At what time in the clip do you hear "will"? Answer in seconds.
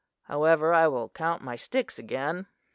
0.87-1.09